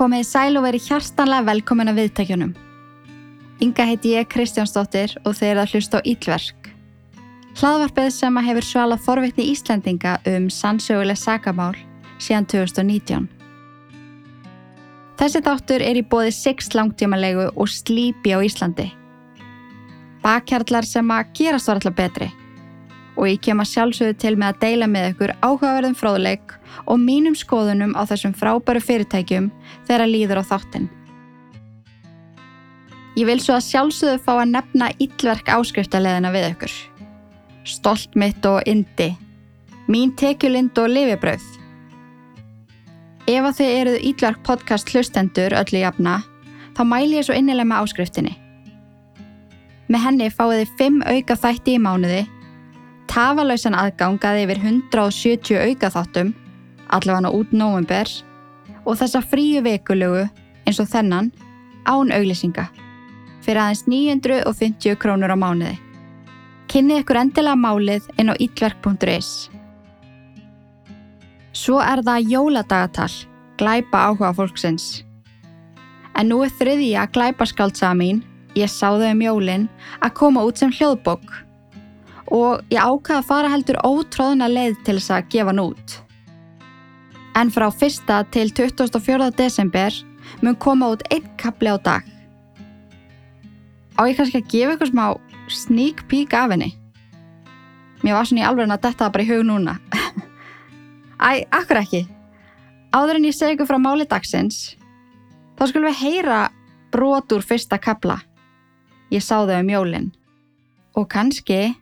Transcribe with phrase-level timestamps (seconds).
[0.00, 2.52] Komið sæl og verið hjartanlega velkomin að viðtækjunum.
[3.60, 6.70] Inga heiti ég Kristjánsdóttir og þeir að hlusta á Ílverk.
[7.60, 11.74] Hlaðvarpið sem að hefur svalað forvitni Íslandinga um sannsöguleg sagamál
[12.16, 13.26] síðan 2019.
[15.20, 18.88] Þessi þáttur er í bóði 6 langtímanlegu og slípi á Íslandi.
[20.24, 22.30] Bakkjarlar sem að gerast var alltaf betri
[23.20, 27.36] og ég kem að sjálfsögðu til með að deila með ykkur áhugaverðum fróðleik og mínum
[27.36, 29.50] skoðunum á þessum frábæru fyrirtækjum
[29.88, 30.88] þegar líður á þáttinn.
[33.18, 36.74] Ég vil svo að sjálfsögðu fá að nefna yllverk áskriftarleðina við ykkur.
[37.66, 39.10] Stolt mitt og indi.
[39.90, 41.42] Mín tekjulind og lifibröð.
[43.28, 46.20] Ef að þið eruð yllverk podcast hlustendur öllu jafna,
[46.74, 48.36] þá mæl ég svo innilega með áskriftinni.
[49.90, 52.22] Með henni fáið þið 5 auka þætti í mánuði
[53.10, 56.30] tafalausan aðgangaði yfir 170 aukaþáttum,
[56.90, 58.10] allavega út nóvember,
[58.84, 60.26] og þessa fríu vekulögu
[60.66, 61.32] eins og þennan
[61.88, 62.68] án auglýsinga
[63.44, 65.76] fyrir aðeins 950 krónur á mánuði.
[66.70, 69.50] Kynnið ykkur endilega málið inn á ítverk.is.
[71.56, 73.10] Svo er það jóladagatal,
[73.58, 75.02] glæpa áhuga fólksins.
[76.14, 78.20] En nú er þriðja glæpaskaldsaða mín,
[78.54, 79.66] ég sá þau um jólinn,
[79.98, 81.26] að koma út sem hljóðbók
[82.30, 85.96] og ég ákvaði að fara heldur ótráðuna leið til þess að gefa nút.
[87.40, 88.04] En frá 1.
[88.34, 89.30] til 24.
[89.38, 89.94] desember
[90.44, 92.04] mun koma út einn kapli á dag.
[93.96, 95.06] Á ég kannski að gefa eitthvað smá
[95.48, 96.74] sneak peek af henni.
[98.04, 99.78] Mér var svona í alveg að detta bara í hug núna.
[101.28, 102.02] Æ, akkur ekki.
[102.92, 104.76] Áður en ég segi ykkur frá máli dagsins,
[105.56, 106.40] þá skulum við heyra
[106.92, 108.18] brot úr fyrsta kapla.
[109.08, 110.10] Ég sá þau um jólinn.
[110.92, 111.72] Og kannski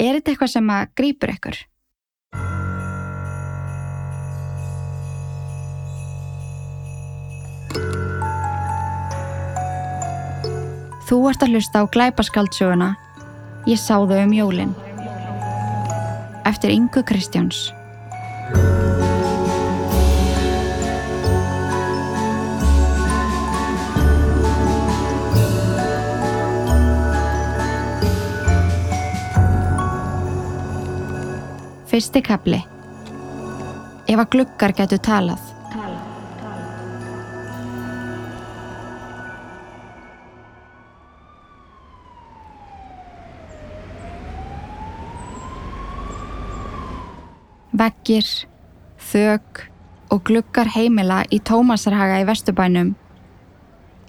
[0.00, 1.58] Er þetta eitthvað sem að grýpur ykkur?
[11.12, 12.86] Þú ert að hlusta á glæpaskaldsöguna
[13.68, 14.70] Ég sá þau um jólinn
[16.48, 17.68] Eftir Ingu Kristjáns.
[31.92, 32.64] Fyrsti kapli
[34.08, 35.51] Ef að glukkar getur talað
[47.72, 48.26] Veggir,
[49.00, 49.62] þög
[50.12, 52.90] og glukkar heimila í Tómasarhaga í Vesturbænum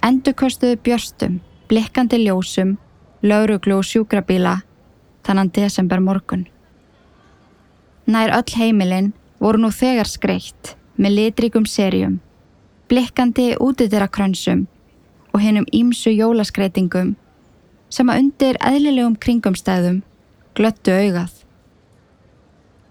[0.04, 1.38] endurkostuðu björstum,
[1.70, 2.74] blikkandi ljósum,
[3.24, 4.58] lauruglu og sjúkrabíla
[5.24, 6.44] þannan desember morgun.
[8.04, 12.18] Nær öll heimilinn voru nú þegar skreitt með litrikum serjum,
[12.92, 14.66] blikkandi útidirakrönsum
[15.32, 17.14] og hennum ímsu jólaskreitingum
[17.88, 20.02] sem að undir eðlilegum kringumstæðum
[20.52, 21.43] glöttu augað.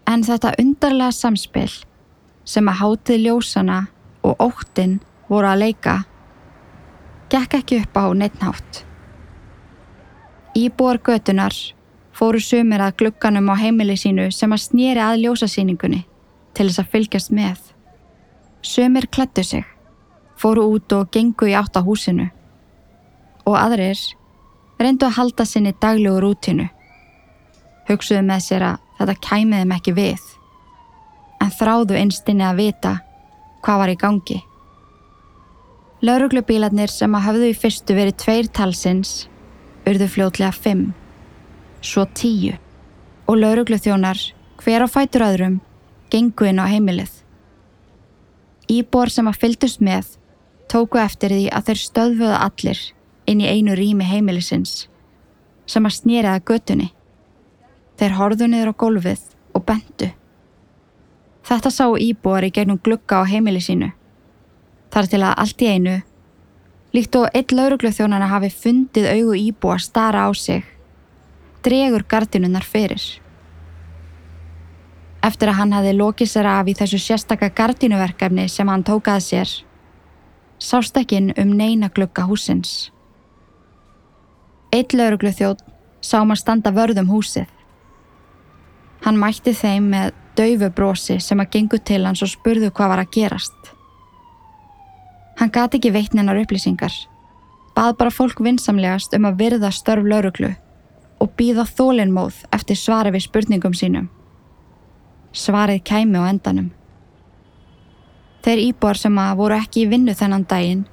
[0.08, 1.70] En þetta undarlega samspil
[2.46, 3.80] sem að hátið ljósana
[4.24, 5.00] og óttinn
[5.30, 6.00] voru að leika
[7.34, 8.84] gekk ekki upp á neittnátt.
[10.54, 11.56] Íbúar götunar
[12.14, 16.04] fóru sumir að glugganum á heimili sínu sem að snýri að ljósasýningunni
[16.54, 17.58] til þess að fylgjast með.
[18.62, 19.66] Sumir klættu sig,
[20.38, 22.30] fóru út og gengu í átt á húsinu
[23.50, 23.98] og aðrir
[24.80, 26.70] reyndu að halda sinni daglegu rútinu.
[27.90, 30.32] Hugsuðu með sér að þetta kæmiði þeim ekki við
[31.44, 32.94] en þráðu einstinni að vita
[33.64, 34.40] hvað var í gangi.
[36.04, 39.14] Lauruglubílarnir sem að hafðu í fyrstu verið tveir talsins
[39.88, 40.92] urðu fljótlega fimm
[41.84, 42.56] svo tíu
[43.28, 44.20] og lauruglu þjónar
[44.64, 45.60] hver á fætur öðrum
[46.12, 47.12] gengu inn á heimilið.
[48.72, 50.16] Íbor sem að fyldust með
[50.72, 52.82] tóku eftir því að þeir stöðfuða allir
[53.30, 54.88] inn í einu rými heimilisins
[55.68, 56.92] sem að snýriða götunni.
[58.00, 59.24] Þeir horðu niður á gólfið
[59.54, 60.10] og bentu.
[61.44, 63.92] Þetta sá íbúar í gegnum glukka á heimili sínu.
[64.94, 65.96] Þar til að allt í einu,
[66.94, 70.64] líkt og eitt lauruglu þjónana hafi fundið augu íbúar stara á sig
[71.64, 73.02] dregur gardinunnar fyrir.
[75.24, 79.54] Eftir að hann hafi lokið sér af í þessu sérstaka gardinuverkefni sem hann tókað sér,
[80.60, 82.92] sást ekki um neina glukka húsins.
[84.76, 85.64] Eitt lauruglu þjótt
[86.04, 87.48] sá maður standa vörðum húsið.
[89.04, 93.02] Hann mætti þeim með daufu brosi sem að gengu til hans og spurðu hvað var
[93.04, 93.72] að gerast.
[95.40, 96.94] Hann gati ekki veitninar upplýsingar,
[97.76, 100.54] bað bara fólk vinsamlegast um að virða störf lauruglu
[101.20, 104.08] og býða þólinnmóð eftir svari við spurningum sínum.
[105.34, 106.70] Svarið kæmi á endanum.
[108.44, 110.86] Þeir íbúar sem að voru ekki í vinnu þennan daginn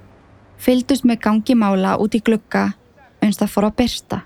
[0.61, 2.73] fyldust með gangi mála út í glugga
[3.23, 4.21] uns það fór að byrsta.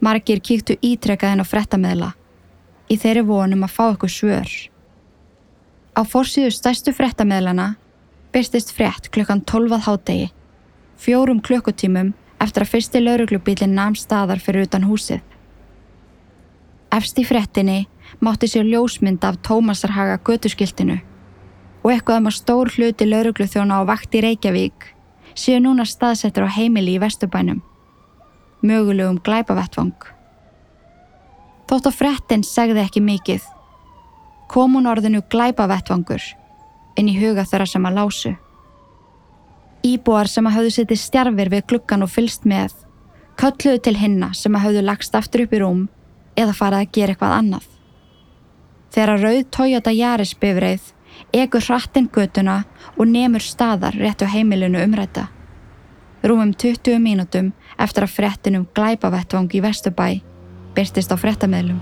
[0.00, 2.10] Margir kíktu ítrekkaðin á frettameðla
[2.90, 4.50] í þeirri vonum að fá eitthvað svör.
[5.94, 7.74] Á fórsíðu stærstu frettameðlana
[8.34, 10.30] byrstist frett klukkan 12 hádegi,
[10.98, 15.20] fjórum klukkutímum eftir að fyrsti lauruglubílinn namn staðar fyrir utan húsið.
[16.90, 17.84] Efst í frettinni
[18.18, 20.98] mátti sér ljósmynd af Tómasarhaga götuskiltinu
[21.80, 24.88] og eitthvað um að stór hluti laurugluþjóna á vakt í Reykjavík
[25.38, 27.62] séu núna staðsettur á heimili í Vesturbænum,
[28.66, 30.19] mögulegum glæpavettvang.
[31.70, 33.44] Þótt að frettin segði ekki mikið,
[34.50, 36.24] kom hún orðinu glæpavettvangur
[36.98, 38.32] inn í huga þeirra sem að lásu.
[39.86, 42.72] Íbúar sem að hafðu sittið stjarfir við gluggan og fylst með,
[43.38, 45.84] kölluðu til hinna sem að hafðu lagst aftur upp í rúm
[46.34, 47.68] eða farið að gera eitthvað annað.
[48.90, 50.88] Þegar að rauð Toyota Yaris bifreið
[51.38, 52.56] egur hrattinn götuna
[52.96, 55.28] og nemur staðar rétt á heimilinu umræta.
[56.26, 60.08] Rúmum 20 mínútum eftir að frettinum glæpavettvang í Vesturbæ
[60.76, 61.80] byrstist á frettameðlum.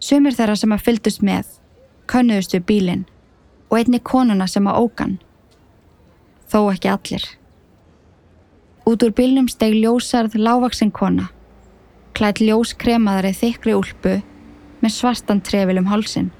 [0.00, 1.50] Sumir þeirra sem að fyldust með
[2.10, 3.02] könnuðust við bílinn
[3.70, 5.12] og einni konuna sem að ógan.
[6.50, 7.26] Þó ekki allir.
[8.90, 11.28] Út úr bílnum steg ljósarð lávaksinn kona,
[12.18, 14.16] klætt ljós kremaðari þykri úlpu
[14.80, 16.32] með svartan trefil um hálsin.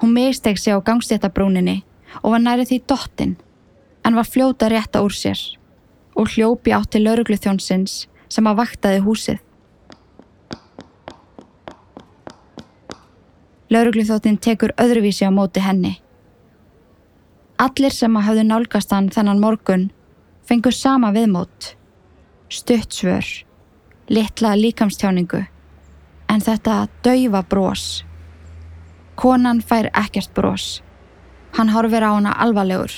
[0.00, 1.82] Hún misteg sig á gangstéttabrúninni
[2.22, 3.36] og var nærið því dottin
[4.04, 5.40] en var fljóta rétta úr sér
[6.16, 9.38] og hljópi átt til laurugluþjónsins sem að vaktaði húsið.
[13.70, 15.96] Laurugluþjóttin tekur öðruvísi á móti henni.
[17.58, 19.88] Allir sem að hafðu nálgast hann þennan morgun
[20.46, 21.74] fengur sama viðmót.
[22.48, 23.26] Stutt svör,
[24.08, 25.42] litla líkamstjáningu,
[26.30, 28.04] en þetta daufa brós.
[29.16, 30.82] Konan fær ekkert brós.
[31.56, 32.92] Hann horfir á hana alvarlegur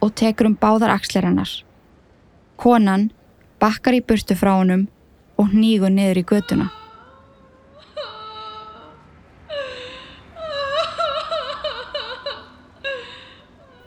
[0.00, 1.50] og tekur um báðar axlir hennar.
[2.56, 3.10] Konan
[3.60, 4.86] bakkar í burtu frá honum
[5.40, 6.68] og nýgur niður í götuna.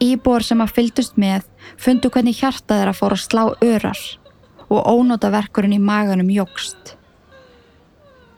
[0.04, 1.48] Íbúar sem að fyldust með
[1.80, 4.02] fundu hvernig hjartað er að fóra að slá örar
[4.68, 6.98] og ónóta verkurinn í maganum jógst.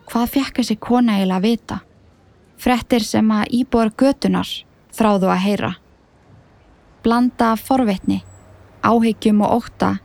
[0.06, 1.80] Hvað fekk þessi kona eiginlega að vita?
[2.56, 4.48] Frettir sem að íbúar götunar
[4.96, 5.72] þráðu að heyra.
[7.04, 8.22] Blanda forvitni,
[8.82, 9.96] áhyggjum og óta,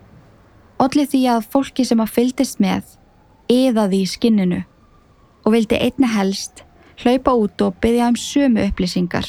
[0.81, 2.97] allir því að fólki sem að fyldist með
[3.51, 4.61] eðaði í skinninu
[5.45, 6.63] og vildi einna helst
[7.01, 9.27] hlaupa út og byggja um sömu upplýsingar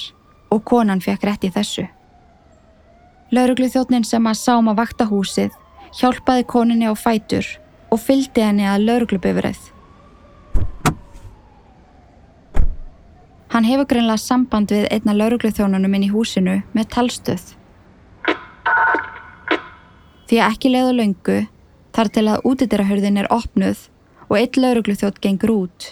[0.52, 1.86] og konan fekk rétt í þessu.
[3.32, 5.54] Lauruglu þjóttnin sem að sá um að vakta húsið
[5.96, 7.46] hjálpaði koninni á fætur
[7.92, 9.60] og fylgdi henni að lauruglubifrið.
[13.52, 17.42] Hann hefur greinlega samband við einna laurugluþjónunum inn í húsinu með talstöð.
[20.30, 21.34] Því að ekki leiðu löngu
[21.92, 23.82] þar til að útidyrahörðin er opnuð
[24.30, 25.90] og einn laurugluþjótt gengur út.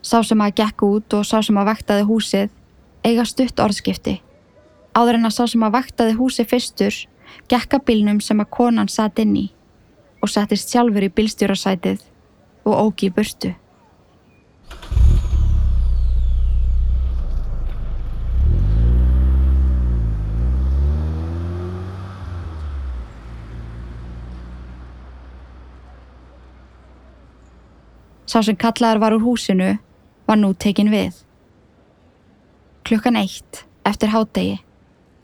[0.00, 2.56] Sá sem að gekk út og sá sem að vaktaði húsið
[3.04, 4.16] eiga stutt orðskipti.
[4.96, 7.02] Áður en að sá sem að vaktaði húsið fyrstur
[7.52, 9.46] gekka bílnum sem að konan satt inn í
[10.24, 12.00] og settist sjálfur í bílstjórasætið
[12.64, 13.52] og ógi burtu.
[28.28, 29.78] Sá sem kallaðar var úr húsinu
[30.28, 31.14] var nú tekin við.
[32.84, 34.58] Klukkan eitt, eftir hádegi,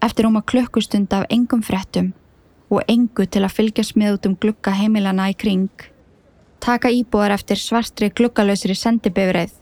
[0.01, 2.15] eftir um að klukkustund af engum frettum
[2.73, 5.69] og engu til að fylgjast með út um glukka heimilana í kring,
[6.65, 9.53] taka íbúðar eftir svartri glukkalösri sendibifreið,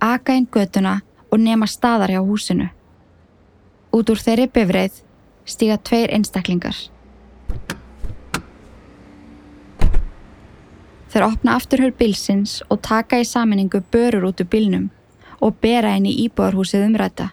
[0.00, 2.70] aka inn götuna og nema staðar hjá húsinu.
[3.92, 5.02] Út úr þeirri bifreið
[5.44, 6.76] stíga tveir einstaklingar.
[11.10, 14.88] Þeir opna afturhör bilsins og taka í saminningu börur út úr bilnum
[15.42, 17.30] og bera henni íbúðarhúsið umræta.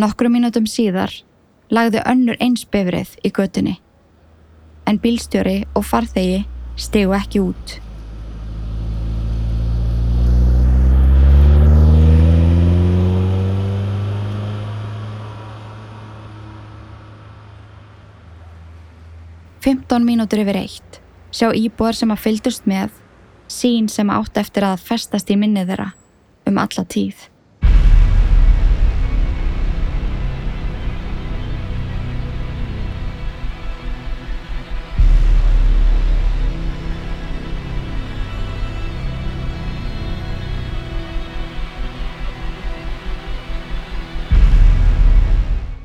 [0.00, 1.12] Nokkru mínutum síðar
[1.72, 3.78] lagði önnur eins befrið í götunni
[4.90, 6.42] en bílstjóri og farþegi
[6.76, 7.80] stegu ekki út.
[20.00, 22.94] 15 mínútur yfir eitt sjá íbúar sem að fyldust með,
[23.52, 25.90] sín sem átt eftir að festast í minnið þeirra
[26.48, 27.28] um alla tíð.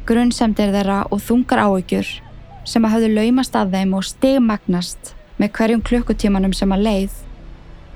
[0.06, 2.25] Grunnsemdir þeirra og þungar áökjur
[2.66, 7.18] sem að hafðu laumast að þeim og stigmagnast með hverjum klukkutímanum sem að leið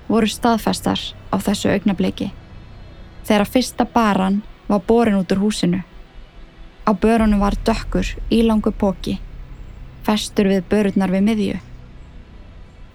[0.09, 1.01] voru staðfestar
[1.33, 2.29] á þessu augnabliki.
[3.25, 5.81] Þegar fyrsta baran var borin út úr húsinu.
[6.85, 9.19] Á börunum var dökkur í langu póki,
[10.05, 11.57] festur við börurnar við miðju.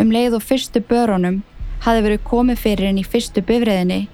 [0.03, 1.43] Um leið og fyrstu börunum
[1.85, 4.07] hafi verið komið fyrir henni í fyrstu bifriðinni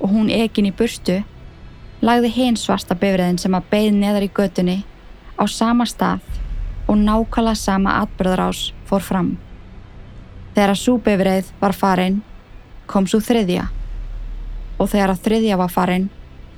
[0.00, 1.20] og hún ekin í burstu,
[2.02, 4.78] lagði hinn svarta bifriðin sem að beð neðar í götunni
[5.38, 6.24] á sama stað
[6.90, 9.36] og nákvæmlega sama atbyrðarás fór fram.
[10.56, 12.16] Þegar að súbifrið var farin,
[12.90, 13.68] kom svo þriðja
[14.80, 16.08] og þegar að þriðja var farin,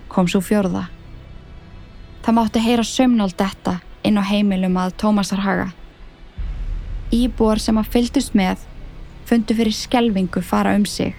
[0.09, 0.87] kom svo fjörða.
[2.23, 5.71] Það mátti heyra sömnald detta inn á heimilum að Tómasar haga.
[7.13, 8.63] Íbúar sem að fylgdust með
[9.29, 11.17] fundu fyrir skelvingu fara um sig.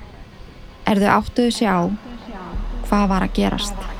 [0.89, 1.85] Er þau áttuðu sig á
[2.87, 3.92] hvað var að gerast?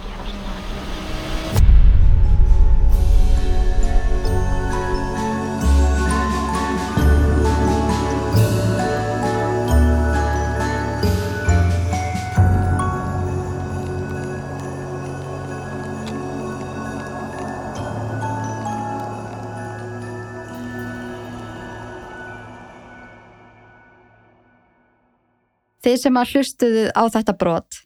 [25.84, 27.80] Þið sem að hlustuðu á þetta brot,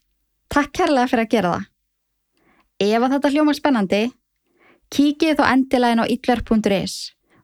[0.53, 1.67] takk kærlega fyrir að gera það.
[2.77, 4.01] Ef að þetta hljóma spennandi,
[4.93, 6.97] kíkið þó endilega inn á ytler.is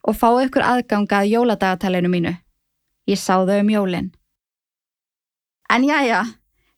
[0.03, 2.33] og fáu ykkur aðganga að jóladagatalinu mínu.
[3.09, 4.11] Ég sá þau um jólinn.
[5.73, 6.21] En já, já,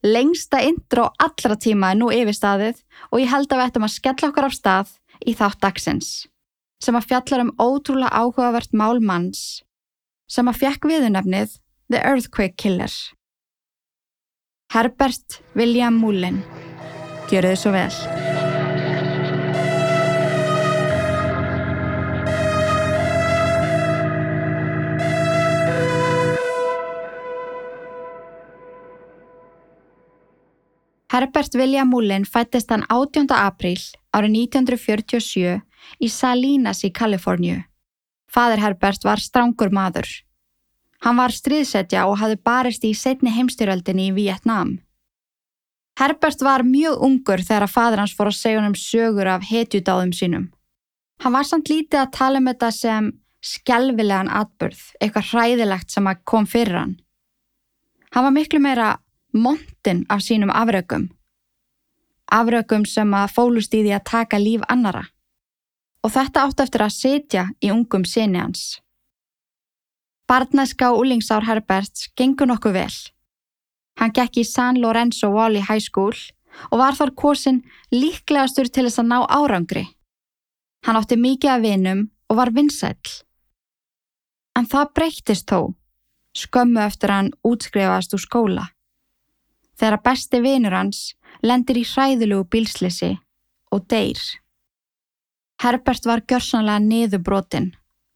[0.06, 2.80] lengsta intro allra tíma er nú yfir staðið
[3.12, 6.10] og ég held að við ættum að skella okkar af stað í þátt dagsins,
[6.80, 9.66] sem að fjallar um ótrúlega áhugavert mál manns,
[10.32, 11.60] sem að fjekk viðunafnið
[11.92, 12.94] The Earthquake Killer.
[14.76, 16.42] Herbert William Mullen.
[17.32, 17.94] Gjör þið svo vel.
[31.08, 33.32] Herbert William Mullen fættist hann 18.
[33.32, 33.80] apríl
[34.12, 35.56] árið 1947
[36.04, 37.64] í Salinas í Kaliforníu.
[38.28, 40.25] Fadir Herbert var strángur maður.
[41.06, 44.80] Hann var stríðsetja og hafði barist í setni heimstyröldinni í Vietnám.
[46.00, 50.12] Herbert var mjög ungur þegar að fadur hans fór að segja um sögur af hetjudáðum
[50.18, 50.48] sínum.
[51.22, 53.12] Hann var samt lítið að tala um þetta sem
[53.46, 56.96] skelvilegan atbyrð, eitthvað hræðilegt sem kom fyrir hann.
[58.12, 58.90] Hann var miklu meira
[59.32, 61.12] montin af sínum afrökum.
[62.32, 65.06] Afrökum sem að fólust í því að taka líf annara.
[66.04, 68.82] Og þetta átt eftir að setja í ungum sinni hans.
[70.28, 72.96] Barnæska og úlingsár Herberts gengur nokkuð vel.
[74.00, 76.16] Hann gekk í San Lorenzo Valley High School
[76.72, 77.62] og var þar kosin
[77.94, 79.86] líklegastur til þess að ná árangri.
[80.86, 83.14] Hann átti mikið af vinum og var vinsæll.
[84.58, 85.76] En það breyttist þó,
[86.34, 88.66] skömmu eftir hann útskrifast úr skóla.
[89.78, 91.14] Þegar besti vinur hans
[91.44, 93.14] lendir í hræðulugu bílslisi
[93.76, 94.22] og deyr.
[95.62, 97.74] Herbert var gjörsanlega niðurbrotin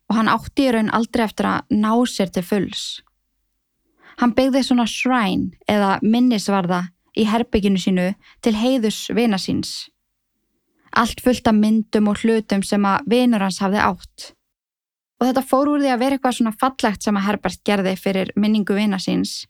[0.09, 2.87] og hann átti í raun aldrei eftir að ná sér til fulls.
[4.19, 8.09] Hann byggði svona shrine eða minnisvarða í herbygginu sínu
[8.43, 9.87] til heiðus vina síns.
[10.91, 14.31] Allt fullt af myndum og hlutum sem að vinur hans hafði átt.
[15.19, 18.31] Og þetta fór úr því að vera eitthvað svona fallegt sem að Herbert gerði fyrir
[18.39, 19.43] minningu vina síns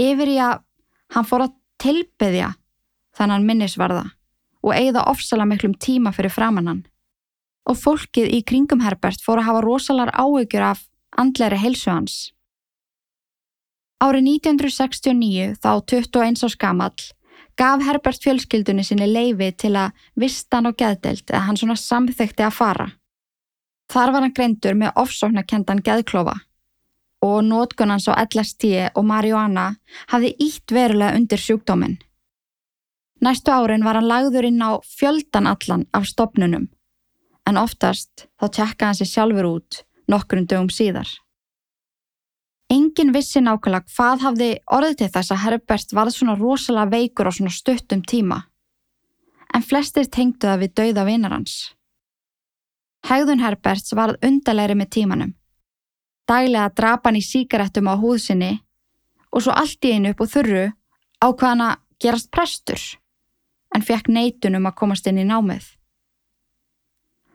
[0.00, 0.62] yfir í að
[1.12, 2.52] hann fór að tilbyðja
[3.18, 4.04] þannan minnisvarða
[4.62, 6.84] og eigða ofsala miklum tíma fyrir framannan
[7.68, 10.86] og fólkið í kringum Herbert fór að hafa rosalar áökjur af
[11.18, 12.16] andleiri heilsu hans.
[14.02, 17.02] Árið 1969, þá 21 árs gamall,
[17.58, 22.56] gaf Herbert fjölskyldunni sinni leifi til að vistan og geðdelt eða hann svona samþekti að
[22.56, 22.88] fara.
[23.92, 26.40] Þar var hann greindur með ofsóknakendan geðklofa
[27.22, 28.64] og nótgunans á LST
[28.98, 29.76] og marihuana
[30.10, 32.00] hafði ítt verulega undir sjúkdóminn.
[33.22, 36.66] Næstu árin var hann lagður inn á fjöldanallan af stopnunum
[37.48, 41.08] en oftast þá tjekka hann sér sjálfur út nokkrum dögum síðar.
[42.72, 47.32] Engin vissi nákvæmlega hvað hafði orðið til þess að Herbert varð svona rosalega veikur á
[47.36, 48.38] svona stuttum tíma,
[49.52, 51.56] en flestir tengdu það við dauða vinar hans.
[53.08, 55.34] Hegðun Herberts varð undalegri með tímanum.
[56.30, 58.52] Dælega drapa hann í síkaretum á húðsynni
[59.32, 60.64] og svo allt í einu upp og þurru
[61.22, 62.80] ákvaðan að gerast prestur,
[63.74, 65.66] en fekk neitunum að komast inn í námið.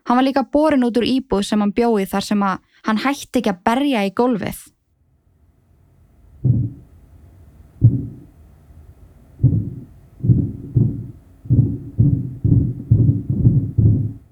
[0.08, 3.42] Hann var líka borin út úr íbúð sem hann bjóði þar sem að hann hætti
[3.42, 4.60] ekki að berja í gólfið.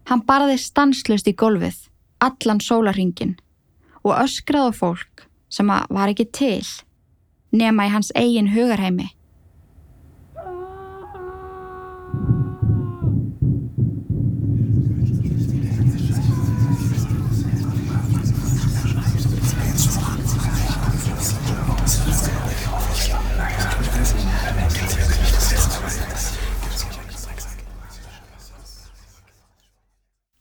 [0.06, 1.76] Hann barði stanslust í gólfið,
[2.24, 3.36] allan sólarringin
[4.06, 6.64] og öskraði fólk sem var ekki til
[7.52, 9.12] nema í hans eigin hugarheimi.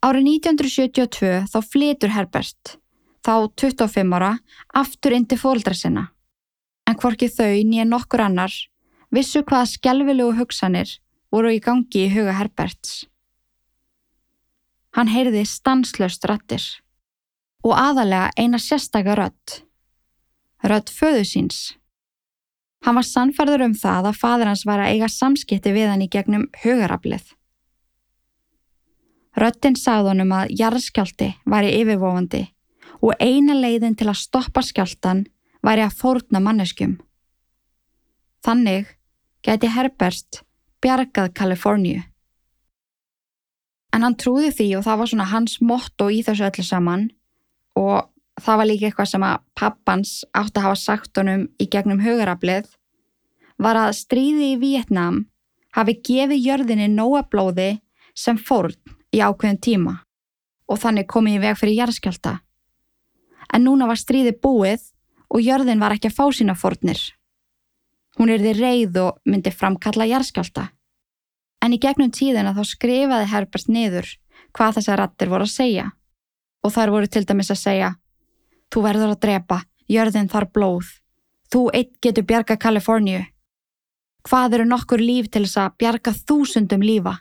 [0.05, 2.75] Árið 1972 þá flytur Herbert,
[3.25, 4.35] þá 25 ára,
[4.69, 6.11] aftur inn til fóldra sinna.
[6.85, 8.53] En hvorki þau nýja nokkur annar
[9.09, 10.91] vissu hvaða skjálfilegu hugsanir
[11.33, 13.07] voru í gangi í huga Herberts.
[14.93, 16.67] Hann heyrði stanslöst rattir
[17.65, 19.63] og aðalega eina sérstakar rött.
[20.61, 21.63] Rött föðu síns.
[22.85, 26.11] Hann var sannferður um það að fadur hans var að eiga samskipti við hann í
[26.13, 27.25] gegnum hugaraflið.
[29.35, 32.43] Röttin sagði honum að jarðskjálti væri yfirvofandi
[33.03, 35.25] og eina leiðin til að stoppa skjáltan
[35.65, 36.95] væri að fórna manneskjum.
[38.45, 38.93] Þannig
[39.43, 40.41] geti Herbert
[40.83, 42.03] bjargað Kaliforníu.
[43.95, 47.05] En hann trúði því og það var svona hans motto í þessu öllu saman
[47.79, 48.09] og
[48.41, 52.67] það var líka eitthvað sem að pappans átti að hafa sagt honum í gegnum hugaraflið
[53.61, 55.23] var að stríði í Vietnám
[55.75, 57.69] hafi gefið jörðinni nóa blóði
[58.15, 58.75] sem fórn
[59.15, 59.95] í ákveðin tíma
[60.71, 62.39] og þannig komið í veg fyrir jarðskjálta.
[63.53, 64.89] En núna var stríði búið
[65.29, 66.99] og jörðin var ekki að fá sína fórnir.
[68.17, 70.69] Hún er því reið og myndi framkalla jarðskjálta.
[71.63, 74.09] En í gegnum tíðina þá skrifaði Herbert niður
[74.55, 75.85] hvað þessar rattir voru að segja.
[76.65, 77.91] Og þar voru til dæmis að segja
[78.73, 80.87] Þú verður að drepa, jörðin þar blóð.
[81.53, 83.21] Þú eitt getur bjarga Kaliforníu.
[84.25, 87.19] Hvað eru nokkur líf til þess að bjarga þúsundum lífa?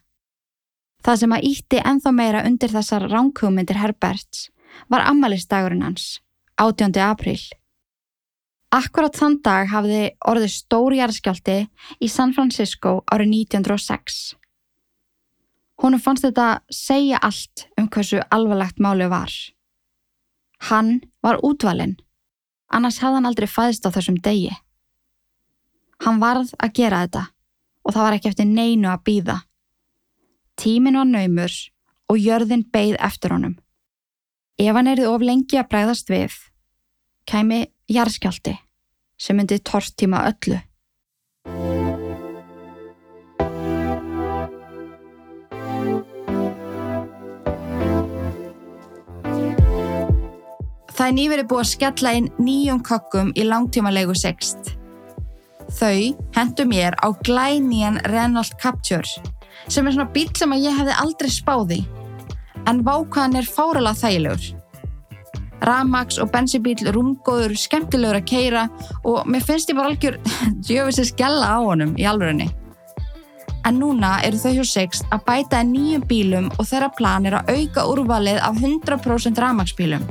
[1.04, 4.48] Það sem að ítti enþá meira undir þessar ránkugmyndir Herberts
[4.88, 6.22] var ammalistagurinn hans,
[6.56, 6.96] 18.
[7.04, 7.40] apríl.
[8.74, 11.58] Akkurat þann dag hafði orðið stórjarðskjálti
[12.00, 14.34] í San Francisco árið 1906.
[15.82, 19.30] Húnum fannst þetta segja allt um hversu alvarlegt máli var.
[20.70, 21.98] Hann var útvalinn,
[22.72, 24.54] annars hefði hann aldrei fæðist á þessum degi.
[26.00, 27.28] Hann varð að gera þetta
[27.84, 29.42] og það var ekki eftir neinu að býða.
[30.60, 31.54] Tímin var naumur
[32.10, 33.56] og jörðin beigð eftir honum.
[34.58, 36.36] Ef hann erið of lengi að bregðast við,
[37.26, 38.54] kæmi jarðskjálti
[39.18, 40.60] sem myndi tortíma öllu.
[50.94, 54.76] Það er nýverið búið að skella inn nýjum kokkum í langtímalegu sext.
[55.74, 59.02] Þau hendur mér á glænían Renault Captur
[59.68, 61.80] sem er svona bíl sem að ég hefði aldrei spáði
[62.68, 64.50] en vákaðan er fáralega þægilegur.
[65.64, 68.64] Ramax og bensibíl, rúmgóður, skemmtilegur að keira
[69.06, 70.18] og mér finnst ég bara algjör
[70.66, 72.50] djöfis að skella á honum í alvörunni.
[73.64, 77.54] En núna eru þau hjá Sixt að bæta nýjum bílum og þeirra plan er að
[77.54, 80.04] auka úrvalið af 100% Ramax-bílum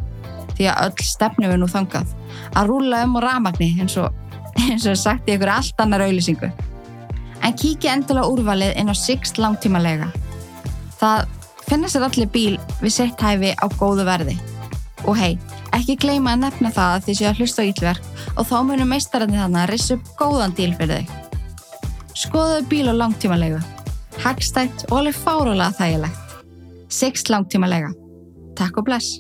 [0.58, 2.13] því að öll stefnum við nú þangað
[2.58, 4.13] að rúla um á Ramagni eins og,
[4.69, 6.49] eins og sagt í ykkur allt annar auðlýsingu
[7.43, 10.10] en kíkja endilega úrvalið inn á Sixt langtímalega.
[10.99, 11.27] Það
[11.67, 14.38] finna sér allir bíl við sett hæfi á góðu verði.
[15.03, 15.36] Og hei,
[15.75, 18.91] ekki gleyma að nefna það að þið séu að hlusta á ítlverk og þá munum
[18.93, 21.12] meistararnir þannig að rissu upp góðan díl fyrir þig.
[22.23, 23.60] Skoðuðu bíl á langtímalegu.
[24.23, 26.39] Hagstætt og alveg fárulega þægilegt.
[26.93, 27.91] Sixt langtímalega.
[28.56, 29.19] Takk og bless.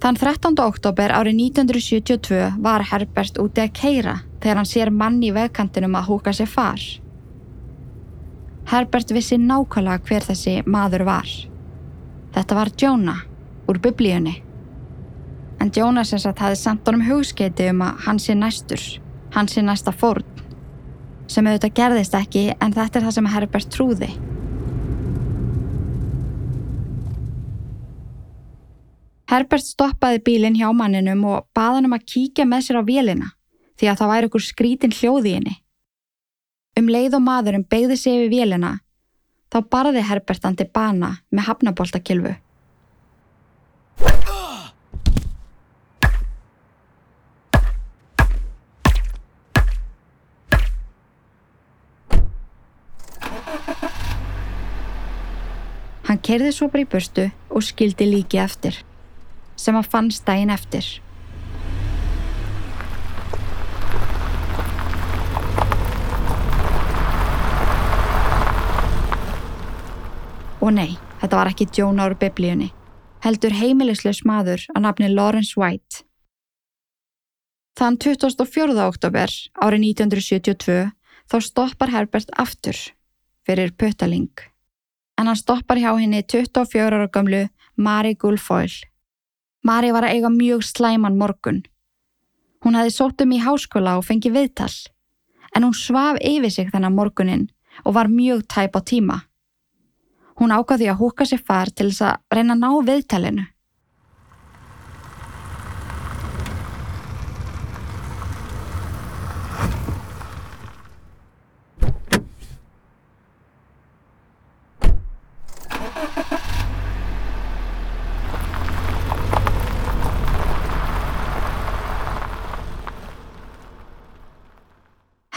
[0.00, 0.54] Þann 13.
[0.64, 6.06] oktober árið 1972 var Herbert úti að keira þegar hann sér mann í vegkantinum að
[6.08, 6.80] húka sér far.
[8.70, 11.28] Herbert vissi nákvæmlega hver þessi maður var.
[12.32, 13.20] Þetta var Jonah
[13.68, 14.38] úr biblíunni.
[15.60, 18.80] En Jonah sem sagt hafi samt honum hugskeiti um að hann sé næstur,
[19.36, 20.24] hann sé næsta fórn.
[21.28, 24.14] Sem auðvitað gerðist ekki en þetta er það sem Herbert trúði.
[29.30, 33.28] Herbert stoppaði bílinn hjá manninum og baði hann um að kíkja með sér á vélina
[33.78, 35.56] því að það væri okkur skrítin hljóði henni.
[36.78, 38.76] Um leið og maðurum beigði sig yfir vélina
[39.54, 42.36] þá barði Herbert hann til bana með hafnaboltakilfu.
[56.30, 58.76] kerði svo bara í burstu og skildi líki eftir,
[59.60, 60.86] sem að fannst daginn eftir.
[70.60, 70.92] Og nei,
[71.22, 72.68] þetta var ekki Jonah úr biblíunni,
[73.24, 76.04] heldur heimilisleus maður að nafni Lawrence White.
[77.80, 78.76] Þann 24.
[78.84, 79.32] oktober
[79.64, 80.90] árið 1972
[81.30, 82.76] þá stoppar Herbert aftur
[83.48, 84.28] fyrir puttaling.
[85.16, 87.46] En hann stoppar hjá henni 24 ára gamlu
[87.76, 88.84] Mari Guilfoyle.
[89.62, 91.62] Mari var að eiga mjög slæman morgun.
[92.64, 94.72] Hún hefði sótt um í háskóla og fengið viðtal,
[95.56, 97.48] en hún svaf yfir sig þennan morgunin
[97.84, 99.16] og var mjög tæp á tíma.
[100.40, 103.44] Hún ákvaði að húka sér far til þess að reyna að ná viðtælinu.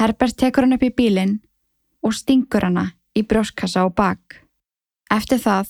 [0.03, 1.37] Herbert tekur hann upp í bílinn
[2.03, 4.41] og stingur hana í brjóskassa og bak.
[5.07, 5.69] Eftir það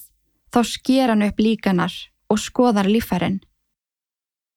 [0.55, 1.93] þá sker hann upp líkanar
[2.33, 3.43] og skoðar lífærin.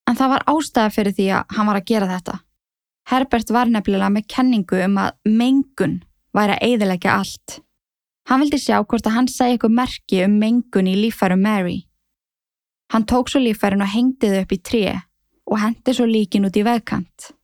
[0.08, 2.38] En það var ástæða fyrir því að hann var að gera þetta.
[3.10, 6.00] Herbert var nefnilega með kenningu um að mengun
[6.32, 7.60] væri að eiðilegja allt.
[8.30, 11.82] Hann vildi sjá hvort að hann segi eitthvað merki um mengun í lífærum Mary.
[12.94, 14.84] Hann tók svo lífærin og hengdi þau upp í tré
[15.46, 17.35] og hendi svo líkin út í vegkant.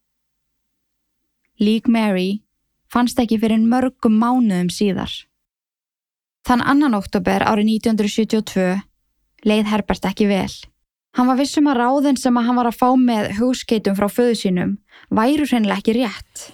[1.61, 2.43] Lík Mary
[2.89, 5.13] fannst ekki fyrir mörgum mánuðum síðar.
[6.49, 8.81] Þann annan oktober árið 1972
[9.45, 10.51] leið Herbert ekki vel.
[11.13, 14.39] Hann var vissum að ráðin sem að hann var að fá með hugskeitum frá föðu
[14.41, 14.75] sínum
[15.13, 16.49] væru hreinlega ekki rétt.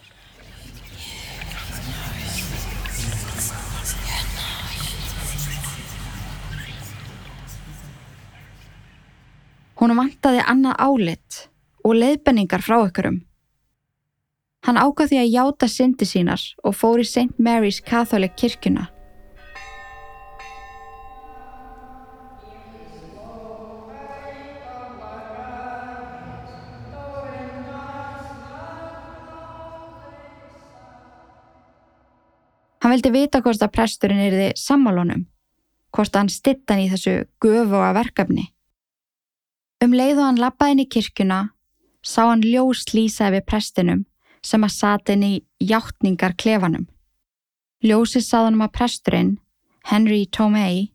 [9.79, 11.43] Hún vantaði annað álit
[11.87, 13.23] og leiðbenningar frá ykkurum.
[14.69, 17.31] Hann ákvaði að játa syndi sínar og fór í St.
[17.41, 18.83] Mary's Catholic kirkuna.
[32.85, 35.25] Hann vildi vita hvort að presturinn erði sammálunum,
[35.97, 38.51] hvort hann stittan í þessu göfu og verkefni.
[39.81, 41.41] Um leið og hann lappaði inn í kirkuna,
[42.05, 44.05] sá hann ljós lýsa yfir prestinum
[44.45, 46.87] sem að sati inn í hjáttningar klefanum.
[47.85, 49.33] Ljósið sáðanum að presturinn,
[49.87, 50.91] Henry Tomei,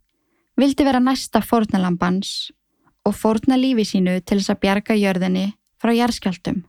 [0.60, 2.52] vildi vera næsta fórnalambans
[3.08, 5.48] og fórna lífi sínu til þess að bjarga jörðinni
[5.82, 6.64] frá jærskjaldum.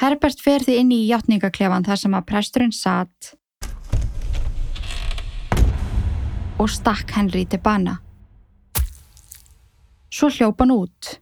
[0.00, 3.34] Herbert fer því inn í hjáttningaklefan þar sem að presturinn satt
[6.58, 7.98] og stakk Henry til bana.
[10.14, 11.18] Svo hljópa hann út.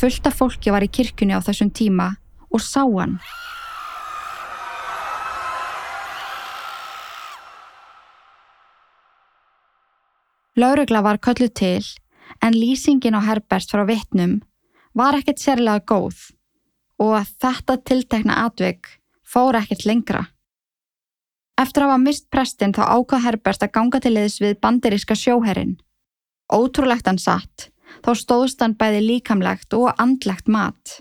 [0.00, 2.06] En fullt af fólki var í kirkjunni á þessum tíma
[2.48, 3.18] og sá hann.
[10.56, 11.84] Láregla var kölluð til
[12.40, 14.38] en lýsingin á Herbert frá vittnum
[14.96, 16.30] var ekkert sérlega góð
[16.96, 18.88] og að þetta tiltekna atvik
[19.20, 20.22] fór ekkert lengra.
[21.60, 25.76] Eftir að hafa mist prestin þá ákvað Herbert að ganga til liðs við bandiríska sjóherrin.
[26.48, 27.68] Ótrúlegt hann satt,
[28.04, 31.00] þá stóðst hann bæði líkamlegt og andlegt mat.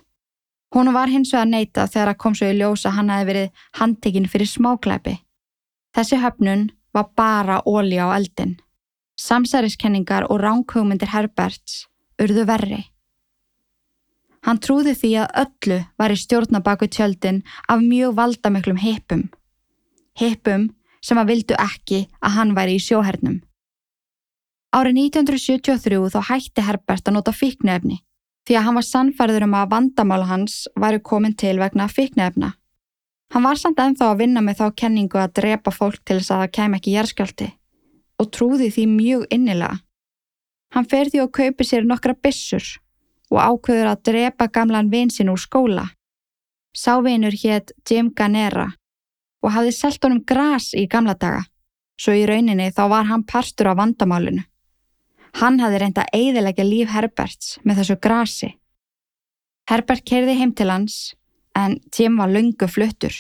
[0.76, 4.30] Hún var hins vegar neita þegar að kom svo í ljósa hann hafi verið handtekinn
[4.30, 5.16] fyrir smáklæpi.
[5.98, 8.60] Þessi höfnun var bara óli á eldin.
[9.20, 11.88] Samsæriskenningar og ránkugmyndir Herberts
[12.22, 12.84] urðu verri.
[14.46, 19.28] Hann trúði því að öllu var í stjórnabaku tjöldin af mjög valdamiklum hippum.
[20.20, 20.70] Hippum
[21.04, 23.42] sem að vildu ekki að hann væri í sjóhernum.
[24.70, 28.04] Árið 1973 þá hætti Herbert að nota fíknefni
[28.46, 32.52] því að hann var sannfærður um að vandamála hans væri komin til vegna fíknefna.
[33.34, 36.42] Hann var samt ennþá að vinna með þá kenningu að drepa fólk til þess að
[36.44, 37.48] það kem ekki jærskjálti
[38.22, 39.80] og trúði því mjög innilega.
[40.74, 42.66] Hann fer því að kaupi sér nokkra bissur
[43.30, 45.88] og ákveður að drepa gamlan vin sinn úr skóla.
[46.78, 48.68] Sávinur hétt Jim Ganera
[49.42, 51.46] og hafði selgt honum gras í gamla daga,
[52.02, 54.49] svo í rauninni þá var hann partur af vandamálinu.
[55.38, 58.50] Hann hafði reynda að eiðilegja líf Herberts með þessu grasi.
[59.70, 61.14] Herbert kerði heim til hans
[61.56, 63.14] en Jim var lungu fluttur.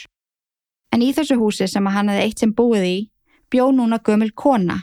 [0.89, 2.98] En í þessu húsi sem hann hefði eitt sem búið í,
[3.50, 4.80] bjó núna gömul kona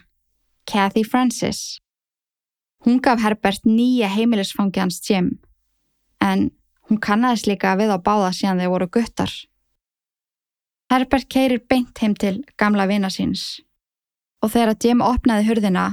[0.67, 1.81] Kathy Francis.
[2.87, 5.37] Hún gaf Herbert nýja heimilisfangi hans Jim
[6.23, 6.51] en
[6.89, 9.33] hún kannast líka við á báða síðan þeir voru guttar.
[10.91, 13.61] Herbert keirir beint heim til gamla vina síns
[14.43, 15.87] og þegar Jim opnaði hurðina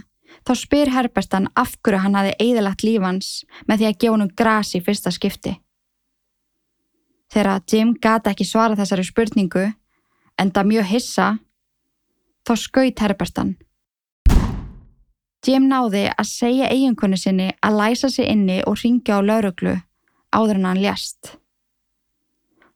[0.43, 4.25] þá spyr Herbert hann af hverju hann hafi eðalagt lífans með því að gefa hann
[4.25, 5.55] um gras í fyrsta skipti.
[7.33, 9.67] Þegar Jim gata ekki svara þessari spurningu
[10.37, 11.27] en það mjög hissa
[12.47, 13.55] þá skaut Herbert hann.
[15.43, 19.73] Jim náði að segja eiginkonu sinni að læsa sig inni og ringja á lauruglu
[20.31, 21.33] áður en hann ljast.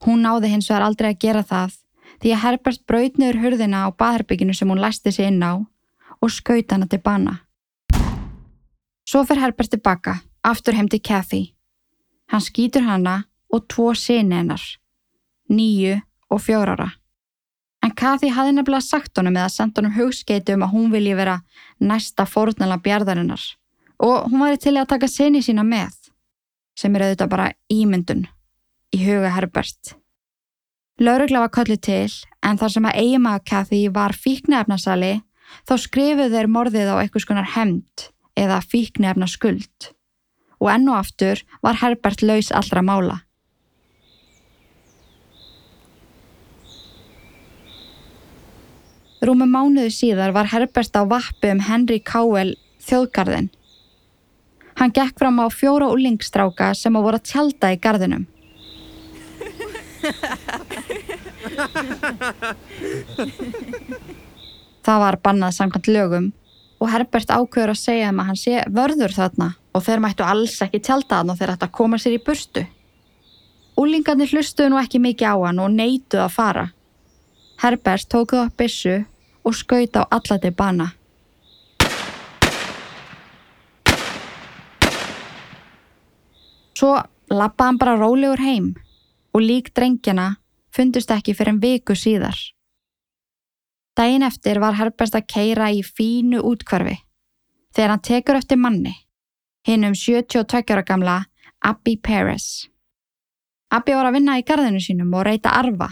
[0.04, 1.78] Hún náði hins vegar aldrei að gera það
[2.20, 5.64] því að Herbert braut niður hurðina á baðherbygginu sem hún læsti sig inn á
[6.18, 7.38] og skaut hana til bana.
[9.08, 11.38] Svo fer Herbert tilbaka, aftur heim til Kathy.
[12.28, 14.60] Hann skýtur hana og tvo sinni hennar,
[15.48, 15.94] nýju
[16.28, 16.90] og fjórara.
[17.80, 21.38] En Kathy hafði nefnilega sagt honum eða sendt honum hugskeiti um að hún vilji vera
[21.80, 23.46] næsta fórnala bjarðarinnar
[24.04, 25.96] og hún væri til að taka sinni sína með,
[26.76, 28.26] sem er auðvitað bara ímyndun
[28.92, 29.94] í huga Herbert.
[31.00, 32.12] Laurugla var kallið til
[32.44, 35.14] en þar sem að eiginmaga Kathy var fíknefnasali
[35.64, 39.92] þá skrifuð þeir morðið á eitthvað skonar hemmt eða fíknefna skuld
[40.58, 43.18] og enn og aftur var Herbert laus allra mála.
[49.18, 52.54] Rúmi mánuðu síðar var Herbert á vappi um Henry Cowell
[52.86, 53.48] þjóðgarðin.
[54.78, 58.28] Hann gekk fram á fjóra úlingstráka sem á voru að tjálta í garðinum.
[64.86, 66.30] Það var bannað samkvæmt lögum
[66.78, 70.56] og Herbert ákveður að segja um að hann sé vörður þarna og þeir mættu alls
[70.62, 72.64] ekki tjálta hann og þeir ætti að koma sér í burstu.
[73.78, 76.66] Úlingarnir hlustuðu nú ekki mikið á hann og neituðu að fara.
[77.62, 78.96] Herbert tókuð á bissu
[79.42, 80.92] og skaut á allati bana.
[86.78, 86.94] Svo
[87.30, 88.68] lappaði hann bara rólegur heim
[89.34, 90.36] og lík drengjana
[90.70, 92.38] fundust ekki fyrir en viku síðar.
[93.98, 97.00] Dæin eftir var Herbert að keira í fínu útkvarfi
[97.74, 98.92] þegar hann tekur eftir manni,
[99.66, 101.16] hinn um 72 ára gamla
[101.66, 102.68] Abby Perez.
[103.74, 105.90] Abby var að vinna í gardinu sínum og reyta arfa.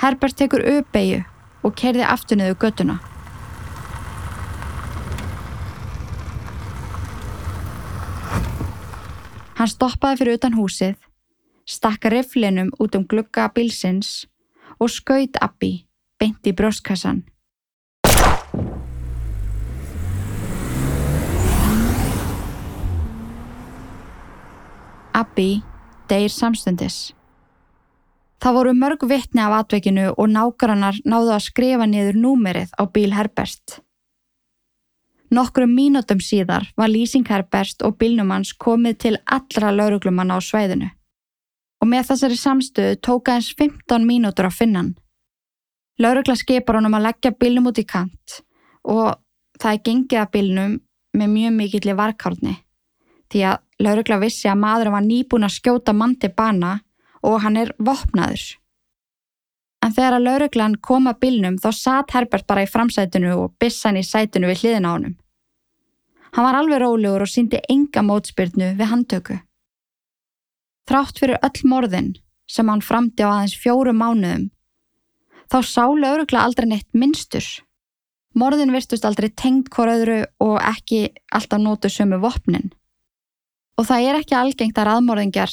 [0.00, 1.20] Herbert tekur uppeyju
[1.62, 2.96] og kerði aftur niður göttuna.
[9.60, 10.96] Hann stoppaði fyrir utan húsið,
[11.68, 14.22] stakka riflinum út um glugga bilsins
[14.80, 15.74] og skaut Abby
[16.22, 17.24] beint í brjóstkassan.
[25.12, 25.62] Abby
[26.10, 27.12] deyr samstundis.
[28.42, 33.12] Það voru mörg vittni af atveikinu og nágrannar náðu að skrifa niður númerið á bíl
[33.14, 33.82] Herbert.
[35.32, 40.90] Nokkrum mínútum síðar var lýsing Herbert og bílnumanns komið til allra lauruglumanna á sveiðinu.
[41.82, 44.92] Og með þessari samstöðu tóka eins 15 mínútur á finnan.
[46.00, 48.38] Laurugla skipar honum að leggja bílnum út í kant
[48.88, 49.18] og
[49.60, 50.78] það er gengið að bílnum
[51.18, 52.54] með mjög mikill í varkárni.
[53.32, 56.78] Því að laurugla vissi að maður var nýbúin að skjóta mann til bana
[57.22, 58.44] og hann er vopnaður.
[59.82, 63.98] En þegar að lauruglan kom að bylnum þá satt Herbert bara í framsætinu og bissan
[63.98, 65.16] í sætinu við hliðin á honum.
[66.32, 69.40] Hann var alveg rólegur og síndi enga mótspyrnu við handtöku.
[70.88, 72.12] Þrátt fyrir öll morðin
[72.48, 74.48] sem hann framti á aðeins fjóru mánuðum,
[75.52, 77.44] þá sá laurugla aldrei neitt minnstur.
[78.32, 82.70] Morðin virtust aldrei tengt hver öðru og ekki alltaf nótu sömu vopnin.
[83.76, 85.52] Og það er ekki algengt að raðmorðingjar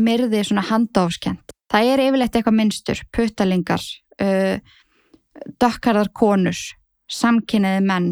[0.00, 1.52] myrði svona handáfskent.
[1.70, 3.84] Það er yfirleitt eitthvað minnstur, puttalingar,
[4.24, 4.56] uh,
[5.60, 6.70] dökkarðar konus,
[7.10, 8.08] samkynniði menn,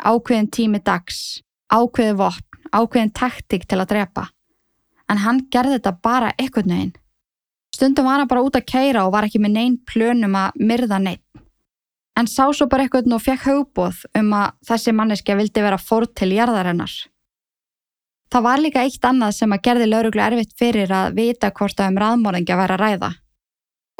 [0.00, 4.26] ákveðin tími dags, ákveði vopn, ákveðin taktik til að drepa.
[5.08, 6.96] En hann gerði þetta bara eitthvað nögin.
[7.78, 10.96] Stundum var hann bara út að keira og var ekki með neinn plönum að myrða
[10.98, 11.22] neitt.
[12.18, 16.16] En sá svo bara eitthvað og fekk haugboð um að þessi manneski vildi vera fórt
[16.18, 16.90] til jarðarinnar.
[18.34, 21.92] Það var líka eitt annað sem að gerði lauruglu erfitt fyrir að vita hvort að
[21.92, 23.14] um raðmóringja væri að ræða.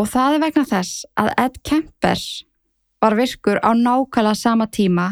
[0.03, 2.29] Og það er vegna þess að Ed Kempers
[2.99, 5.09] var virkur á nákvæmlega sama tíma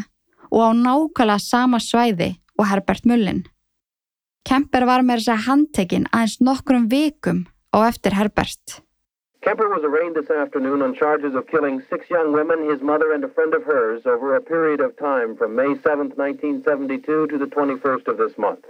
[0.50, 3.44] og á nákvæmlega sama svæði og Herbert Mullin.
[4.42, 8.64] Kemper var með þess að handtekinn aðeins nokkrum vikum á eftir Herbert.
[9.44, 13.22] Kemper was arraigned this afternoon on charges of killing six young women, his mother, and
[13.22, 17.46] a friend of hers over a period of time from May 7, 1972 to the
[17.56, 18.64] 21st of this month.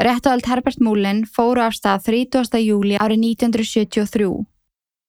[0.00, 2.60] Réttuald Herbert Múlin fóru af stað 30.
[2.60, 4.28] júli árið 1973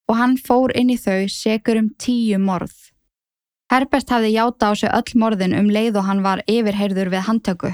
[0.09, 2.73] og hann fór inn í þau segur um tíu morð.
[3.71, 7.71] Herbert hafði játa á sig öll morðin um leið og hann var yfirheyrður við handtöku.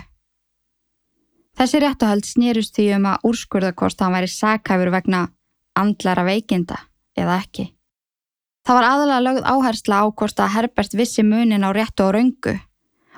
[1.57, 5.23] Þessi réttuhöld snýrust því um að úrskurða hvort hann væri sakhæfur vegna
[5.77, 6.77] andlara veikinda
[7.17, 7.71] eða ekki.
[8.67, 12.53] Það var aðalega lögð áhersla á hvort að Herbert vissi munin á réttu og raungu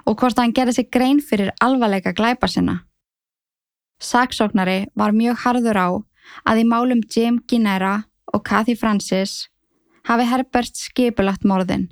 [0.08, 2.86] og hvort hann gerði sig grein fyrir alvarleika glæpa sinna.
[4.00, 5.90] Saksóknari var mjög harður á
[6.48, 9.50] að í málum Jim Ginera og Kathy Francis
[10.08, 11.90] hafi Herbert skipulagt morðin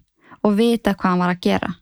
[0.48, 1.74] og vita hvað hann var að gera.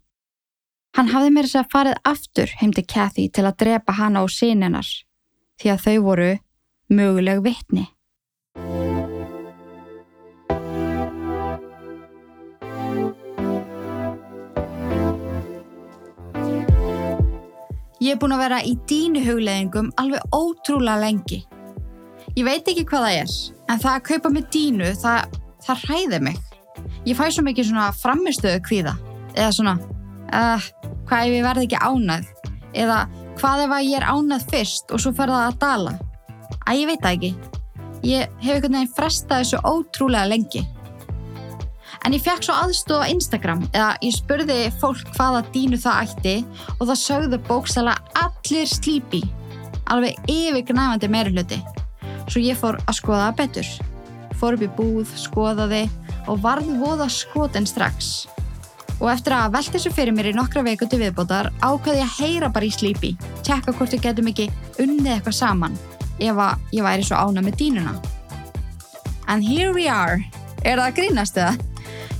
[0.95, 4.31] Hann hafði mér þess að farið aftur heim til Kathy til að drepa hana og
[4.31, 4.87] síninar
[5.59, 6.27] því að þau voru
[6.87, 7.83] möguleg vittni.
[17.99, 21.41] Ég er búin að vera í dínu hugleðingum alveg ótrúlega lengi.
[22.37, 23.35] Ég veit ekki hvað það er,
[23.67, 26.39] en það að kaupa með dínu, það, það hræði mig.
[27.07, 28.95] Ég fæ svo mikið svona framistöðu kvíða,
[29.33, 29.75] eða svona,
[30.33, 30.65] uh,
[31.09, 32.29] hvað ef ég verði ekki ánað,
[32.75, 32.99] eða
[33.39, 35.97] hvað ef að ég er ánað fyrst og svo fer það að dala.
[36.65, 37.33] Æ, ég veit það ekki.
[38.05, 40.63] Ég hef einhvern veginn frestað þessu ótrúlega lengi.
[42.05, 46.35] En ég fekk svo aðstof á Instagram eða ég spurði fólk hvaða dínu það ætti
[46.75, 49.23] og það sögðu bókstala allir slípi,
[49.89, 51.57] alveg yfirgnæfandi meiri hluti.
[52.29, 53.71] Svo ég fór að skoða betur.
[54.37, 55.85] Fór upp í búð, skoðaði
[56.29, 58.27] og varði voða skoten strax.
[59.01, 62.17] Og eftir að velta þessu fyrir mér í nokkra veiku til viðbótar ákvaði ég að
[62.21, 63.11] heyra bara í slípi,
[63.43, 65.77] tjekka hvort við getum ekki unnið eitthvað saman
[66.15, 67.95] ef að ég væri svo ána með dínuna.
[69.27, 70.21] And here we are.
[70.63, 71.55] Er það að grínast eða?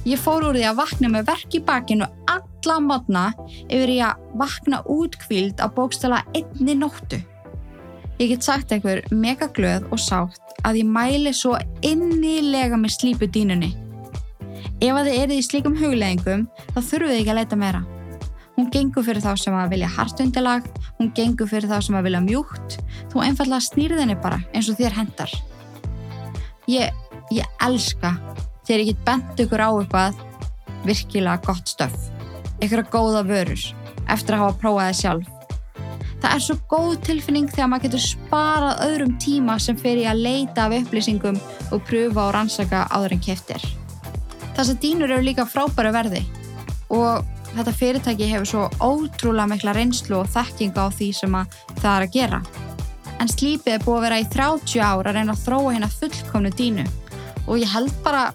[0.06, 3.24] Ég fór úr því að vakna með verk í bakinu alla modna
[3.66, 7.22] yfir í að vakna útkvíld á bókstala einni nóttu.
[8.20, 13.30] Ég get sagt einhver mega glöð og sátt að ég mæli svo innilega með slípu
[13.32, 13.74] dínunni.
[14.84, 17.84] Ef að þið erið í slíkum hugleggingum þá þurfuð þið ekki að leita meira.
[18.56, 20.68] Hún gengur fyrir þá sem að vilja hartundilag,
[21.00, 22.78] hún gengur fyrir þá sem að vilja mjúkt,
[23.12, 25.34] þú einfallega snýrðinni bara eins og þér hendar.
[26.72, 26.96] Ég,
[27.36, 28.16] ég elska
[28.66, 30.22] þegar ég get bent ykkur á eitthvað
[30.86, 32.10] virkilega gott stöf
[32.64, 33.62] ykkur góða vörur
[34.12, 35.32] eftir að hafa prófað það sjálf
[36.24, 40.24] það er svo góð tilfinning þegar maður getur sparað öðrum tíma sem fer í að
[40.26, 43.68] leita af upplýsingum og pröfa og rannsaka áður en keftir
[44.56, 46.24] þessar dýnur eru líka frábæru verði
[46.96, 51.38] og þetta fyrirtæki hefur svo ótrúlega mikla reynslu og þekkinga á því sem
[51.82, 52.41] það er að gera
[53.20, 56.52] en slípið er búið að vera í 30 ár að reyna að þróa hérna fullkomnu
[56.56, 56.86] dínu
[57.46, 58.28] og ég held bara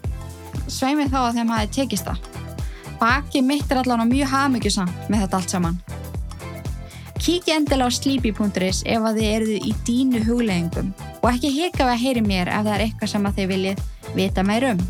[0.71, 2.29] sveimið þá að þeim hafi tekist það.
[3.01, 5.79] Baki mitt er allavega mjög hafmyggjusamt með þetta allt saman.
[7.21, 11.93] Kíkja endilega á sleepy.is ef að þið eruð í dínu hugleggingum og ekki hika við
[11.93, 13.85] að heyri mér ef það er eitthvað sem að þið viljið
[14.17, 14.81] vita meir um.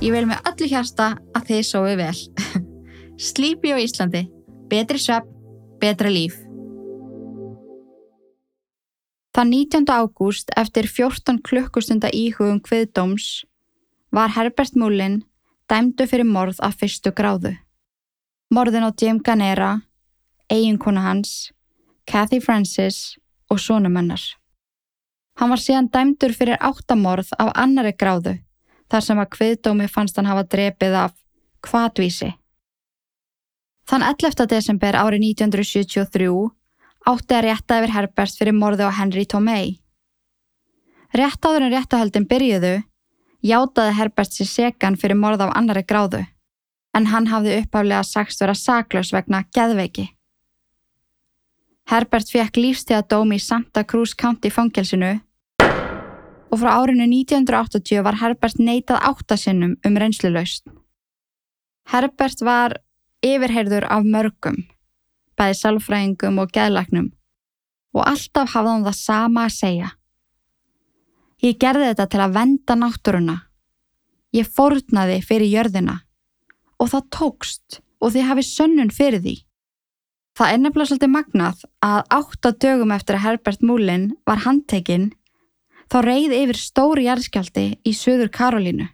[0.00, 2.20] Ég vil með öllu hérsta að þið sóðu vel.
[3.28, 4.22] Sleepy á Íslandi.
[4.72, 5.26] Betri svepp,
[5.76, 6.38] betra líf.
[9.36, 9.84] Það 19.
[9.92, 13.44] ágúst eftir 14 klukkustunda íhugum hviðdóms
[14.08, 15.20] var Herbert Mullin
[15.68, 17.52] dæmdu fyrir morð af fyrstu gráðu.
[18.48, 19.82] Morðin á Jim Ganera,
[20.48, 21.52] eiginkona hans,
[22.08, 23.18] Kathy Francis
[23.52, 24.22] og sonumennar.
[25.36, 28.40] Hann var síðan dæmdur fyrir áttamorð af annari gráðu
[28.90, 31.16] þar sem að kviðdómi fannst hann hafa drepið af
[31.64, 32.32] kvadvísi.
[33.90, 34.46] Þann 11.
[34.50, 36.28] desember árið 1973
[37.10, 39.80] átti að rétta yfir Herbert fyrir morðu á Henry Tomei.
[41.16, 42.76] Rétt áður en réttahöldin byrjuðu
[43.42, 46.22] játaði Herbert sér segan fyrir morð af annari gráðu,
[46.94, 50.10] en hann hafði uppáflega sagst vera saklaus vegna geðveiki.
[51.90, 55.16] Herbert fekk lífstíðadómi í Santa Cruz County fangelsinu
[56.50, 60.66] og frá árinu 1980 var Herbert neitað áttasinnum um reynslulaust.
[61.90, 62.76] Herbert var
[63.24, 64.64] yfirheyrður af mörgum,
[65.38, 67.10] bæði salfræðingum og geðlagnum
[67.94, 69.90] og alltaf hafði hann það sama að segja.
[71.40, 73.36] Ég gerði þetta til að venda náttúruna.
[74.36, 76.00] Ég fórnaði fyrir jörðina
[76.78, 79.36] og það tókst og þið hafið sönnun fyrir því.
[80.38, 85.10] Það er nefnilega svolítið magnað að átta dögum eftir að Herbert Mullin var handtekinn
[85.90, 88.88] þá reyði yfir stóri jæðskjaldi í Suður Karolínu.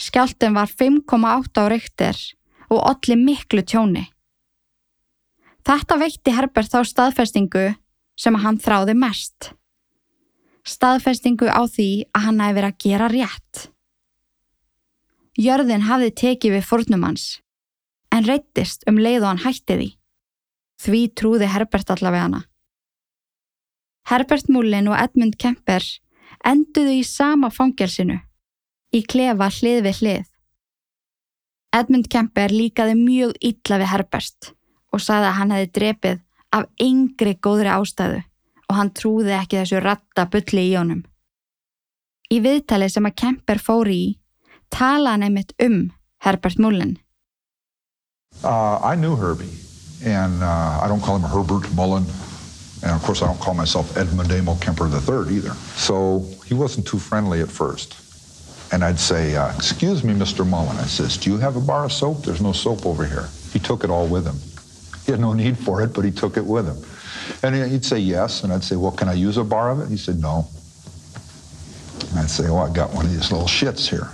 [0.00, 2.18] Skjaldin var 5,8 á reyktir
[2.72, 4.06] og allir miklu tjóni.
[5.62, 7.66] Þetta veitti Herbert þá staðfestingu
[8.18, 9.52] sem hann þráði mest
[10.66, 13.62] staðfestingu á því að hann hefði verið að gera rétt.
[15.38, 17.26] Jörðin hafði tekið við fornumans,
[18.12, 19.90] en reyttist um leið og hann hætti því.
[20.82, 22.42] Því trúði Herbert allavega hana.
[24.08, 25.84] Herbert Mullin og Edmund Kemper
[26.46, 28.18] enduðu í sama fangelsinu,
[28.92, 30.26] í klefa hlið við hlið.
[31.72, 34.52] Edmund Kemper líkaði mjög illa við Herbert
[34.92, 36.18] og sagði að hann hefði drepið
[36.52, 38.20] af yngri góðri ástæðu
[38.68, 41.00] og hann trúði ekki þessu ratta bulli í honum.
[42.32, 44.10] Í viðtali sem að Kemper fóri í
[44.72, 45.90] tala hann einmitt um
[46.24, 46.98] Herbert Mullen.
[48.42, 49.52] Uh, I knew Herbie,
[50.04, 52.06] and uh, I don't call him Herbert Mullen,
[52.82, 55.54] and of course I don't call myself Edmund Emil Kemper III either.
[55.76, 57.96] So he wasn't too friendly at first.
[58.72, 60.46] And I'd say, uh, excuse me, Mr.
[60.48, 60.76] Mullen.
[60.78, 62.22] I says, do you have a bar of soap?
[62.22, 63.28] There's no soap over here.
[63.52, 64.36] He took it all with him.
[65.04, 66.82] He had no need for it, but he took it with him.
[67.42, 69.88] And he'd say yes, and I'd say, well, can I use a bar of it?
[69.88, 70.48] He said, no.
[72.10, 74.08] And I'd say, oh, I got one of these little shits here.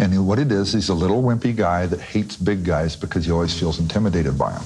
[0.00, 3.32] And what it is, he's a little wimpy guy that hates big guys because he
[3.32, 4.64] always feels intimidated by them,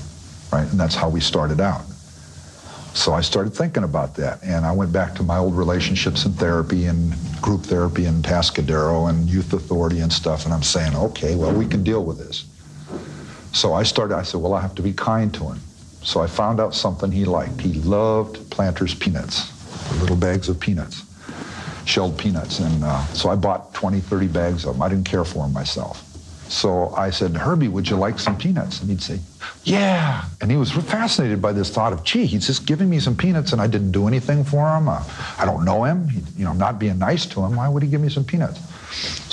[0.53, 0.71] right?
[0.71, 1.83] And that's how we started out.
[2.95, 6.33] So I started thinking about that, and I went back to my old relationships in
[6.35, 11.35] therapy and group therapy and Tascadero and youth authority and stuff, and I'm saying, okay,
[11.35, 12.45] well, we can deal with this.
[13.53, 15.61] So I started, I said, well, I have to be kind to him.
[16.03, 17.61] So I found out something he liked.
[17.61, 19.51] He loved Planters peanuts,
[20.01, 21.05] little bags of peanuts,
[21.87, 22.59] shelled peanuts.
[22.59, 24.83] And uh, so I bought 20, 30 bags of them.
[24.83, 26.12] I didn't care for them myself.
[26.53, 28.83] So I said, Herbie, would you like some peanuts?
[28.83, 29.21] And he'd say,
[29.65, 30.27] yeah.
[30.43, 33.53] And he was fascinated by this thought of, gee, he's just giving me some peanuts
[33.53, 34.87] and I didn't do anything for him.
[34.87, 35.03] Uh,
[35.39, 36.11] I don't know him.
[36.11, 37.57] He, you know, I'm not being nice to him.
[37.57, 38.61] Why would he give me some peanuts?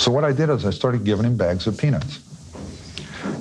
[0.00, 2.20] So what I did is I started giving him bags of peanuts.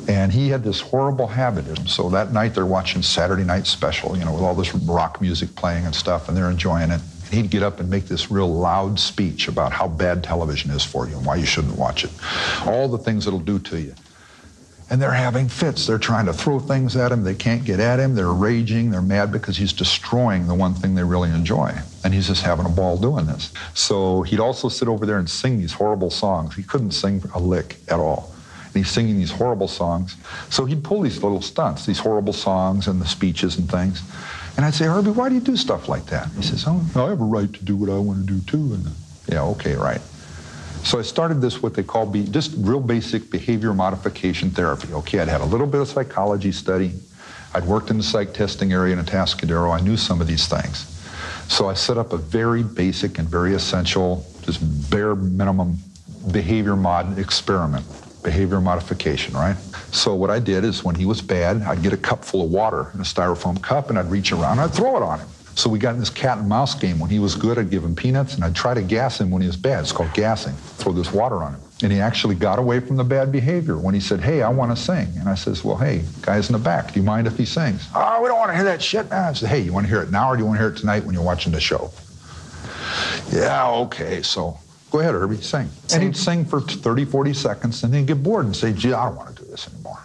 [0.10, 1.88] And he had this horrible habit.
[1.88, 5.56] So that night they're watching Saturday Night Special, you know, with all this rock music
[5.56, 7.02] playing and stuff, and they're enjoying it.
[7.30, 10.84] And he'd get up and make this real loud speech about how bad television is
[10.84, 12.12] for you and why you shouldn't watch it.
[12.66, 13.94] All the things it'll do to you.
[14.90, 15.86] And they're having fits.
[15.86, 17.24] They're trying to throw things at him.
[17.24, 18.16] They can't get at him.
[18.16, 18.90] They're raging.
[18.90, 21.72] They're mad because he's destroying the one thing they really enjoy.
[22.04, 23.54] And he's just having a ball doing this.
[23.76, 26.56] So he'd also sit over there and sing these horrible songs.
[26.56, 28.34] He couldn't sing a lick at all.
[28.66, 30.16] And he's singing these horrible songs.
[30.50, 34.02] So he'd pull these little stunts, these horrible songs and the speeches and things.
[34.60, 36.28] And I'd say, Herbie, why do you do stuff like that?
[36.36, 38.74] He says, Oh, I have a right to do what I want to do too.
[38.74, 38.90] And
[39.30, 40.02] yeah, okay, right.
[40.84, 44.92] So I started this what they call be, just real basic behavior modification therapy.
[44.92, 46.92] Okay, I'd had a little bit of psychology study.
[47.54, 49.74] I'd worked in the psych testing area in Atascadero.
[49.74, 50.80] I knew some of these things.
[51.48, 54.60] So I set up a very basic and very essential, just
[54.92, 55.78] bare minimum
[56.34, 57.86] behavior mod experiment,
[58.24, 59.56] behavior modification, right?
[59.92, 62.52] So what I did is when he was bad, I'd get a cup full of
[62.52, 65.28] water in a styrofoam cup and I'd reach around and I'd throw it on him.
[65.56, 67.00] So we got in this cat and mouse game.
[67.00, 69.42] When he was good, I'd give him peanuts, and I'd try to gas him when
[69.42, 69.82] he was bad.
[69.82, 70.54] It's called gassing.
[70.54, 71.62] Throw this water on him.
[71.84, 74.76] And he actually got away from the bad behavior when he said, hey, I want
[74.76, 75.08] to sing.
[75.18, 77.88] And I says, well, hey, guy's in the back, do you mind if he sings?
[77.94, 79.12] Oh, we don't want to hear that shit.
[79.12, 80.74] I said, hey, you want to hear it now or do you want to hear
[80.74, 81.92] it tonight when you're watching the show?
[83.32, 84.22] Yeah, okay.
[84.22, 84.58] So
[84.92, 85.70] go ahead, Herbie, sing.
[85.94, 89.06] And he'd sing for 30, 40 seconds and then get bored and say, gee, I
[89.06, 90.00] don't want to this anymore.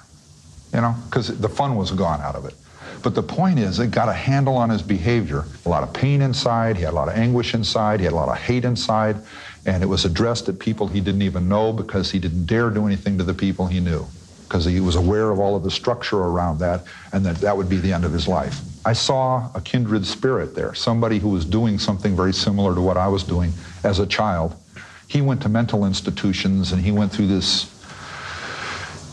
[0.72, 2.54] You know, because the fun was gone out of it.
[3.02, 5.44] But the point is, it got a handle on his behavior.
[5.66, 8.16] A lot of pain inside, he had a lot of anguish inside, he had a
[8.16, 9.16] lot of hate inside,
[9.66, 12.86] and it was addressed at people he didn't even know because he didn't dare do
[12.86, 14.06] anything to the people he knew
[14.42, 16.82] because he was aware of all of the structure around that
[17.12, 18.60] and that that would be the end of his life.
[18.84, 22.96] I saw a kindred spirit there, somebody who was doing something very similar to what
[22.96, 23.52] I was doing
[23.82, 24.54] as a child.
[25.08, 27.73] He went to mental institutions and he went through this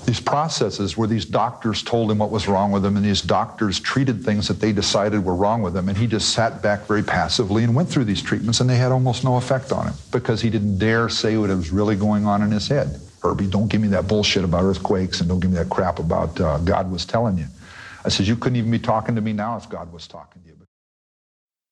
[0.05, 3.79] these processes where these doctors told him what was wrong with him and these doctors
[3.79, 5.89] treated things that they decided were wrong with him.
[5.89, 8.91] And he just sat back very passively and went through these treatments and they had
[8.91, 12.41] almost no effect on him because he didn't dare say what was really going on
[12.41, 12.99] in his head.
[13.21, 16.39] Herbie don't give me that bullshit about earthquakes and don't give me that crap about
[16.39, 17.45] uh, god was telling you.
[18.03, 20.47] I says you couldn't even be talking to me now if god was talking to
[20.47, 20.51] you.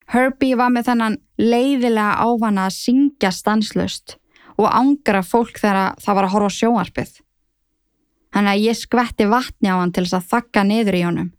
[0.10, 4.16] Herbie var með þennan leiðilega ávana að syngja stanslust
[4.58, 6.58] og ángra fólk þegar það var að horfa á
[8.34, 11.30] Þannig að ég skvetti vatni á hann til þess að þakka niður í honum.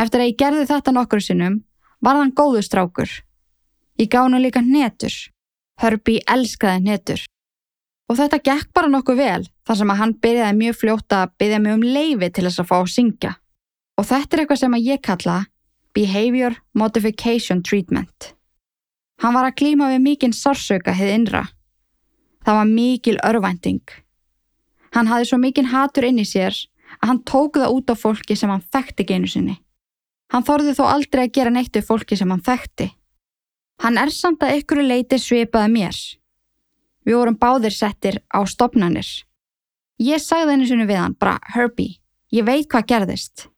[0.00, 1.60] Eftir að ég gerði þetta nokkur sinnum,
[2.00, 3.10] var hann góðu strákur.
[4.00, 5.12] Ég gá hann líka netur.
[5.80, 7.24] Herbie elskaði netur.
[8.10, 11.60] Og þetta gekk bara nokkuð vel þar sem að hann byrjaði mjög fljóta að byrja
[11.62, 13.32] mig um leifi til þess að fá að syngja.
[14.00, 15.36] Og þetta er eitthvað sem að ég kalla
[15.94, 18.32] Behavior Modification Treatment.
[19.20, 21.44] Hann var að klíma við mikinn sársauka hefði innra.
[22.40, 23.82] Það var mikil örvænting.
[24.94, 26.56] Hann hafði svo mikinn hatur inn í sér
[26.98, 29.56] að hann tók það út á fólki sem hann þekkti geinu sinni.
[30.30, 32.90] Hann þorði þó aldrei að gera neitt við fólki sem hann þekkti.
[33.82, 35.96] Hann er samt að ykkur leiti svipaði mér.
[37.06, 39.08] Við vorum báðir settir á stopnannir.
[40.00, 41.98] Ég sagði einu sinni við hann, bara Herbie,
[42.32, 43.48] ég veit hvað gerðist.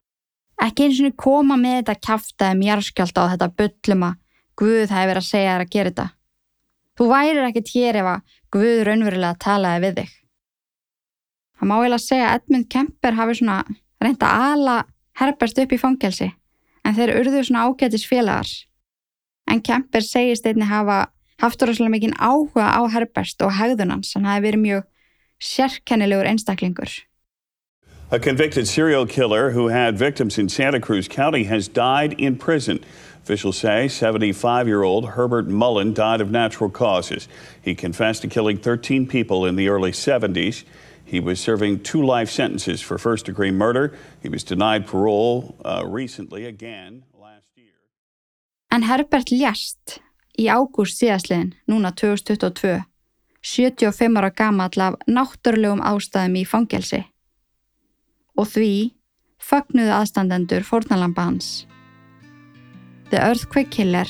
[0.63, 4.19] Ekki einu sinni koma með þetta kæftaði mjörskjálta á þetta bullum að
[4.53, 6.03] Guð hefði verið að segja þér að gera þetta.
[6.93, 10.11] Þú værir ekkert hér ef að Guð raunverulega talaði við þig.
[11.63, 13.53] Það má eiginlega segja að Edmund Kemper hafi svona
[14.03, 14.73] reynda að ala
[15.15, 16.25] Herbert upp í fangelsi
[16.83, 18.49] en þeir urðu svona ágætis félagar.
[19.47, 20.97] En Kemper segist einni hafa
[21.39, 24.83] haft rosalega mikinn áhuga á Herbert og hegðunans, hann hafi verið mjög
[25.39, 26.91] sérkennilegur einstaklingur.
[28.11, 32.83] A convicted serial killer who had victims in Santa Cruz County has died in prison.
[33.23, 37.29] Officials say 75 year old Herbert Mullen died of natural causes.
[37.61, 40.65] He confessed to killing 13 people in the early 70s.
[41.13, 43.93] He was serving two life sentences for first degree murder.
[44.23, 47.77] He was denied parole uh, recently again last year.
[48.71, 49.99] En Herbert ljast
[50.41, 52.81] í ágúst síðasliðin, núna 2022,
[53.45, 57.03] 75 ára gamall af náttúrulegum ástæðum í fangelsi.
[58.33, 58.71] Og því
[59.37, 61.67] fögnuðu aðstandendur fórnalamba hans.
[63.11, 64.09] The Earthquake Killer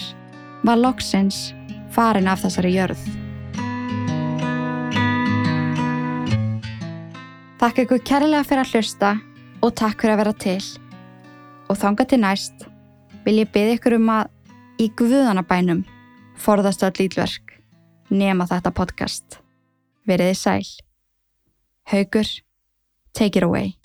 [0.64, 1.50] var loksins
[1.92, 3.23] farin af þessari jörð.
[7.64, 9.10] Takk ykkur kærlega fyrir að hlusta
[9.64, 10.64] og takk fyrir að vera til.
[11.72, 12.66] Og þanga til næst
[13.24, 15.86] vil ég byggja ykkur um að í guðanabænum
[16.44, 17.56] forðast öll lítverk
[18.12, 19.40] nema þetta podcast.
[20.04, 20.68] Veriði sæl.
[21.88, 22.28] Haugur,
[23.16, 23.78] take it away.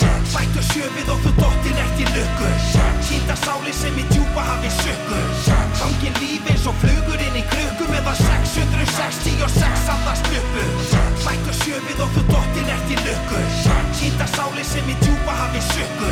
[14.78, 16.08] Sem í djúpa hafi sökku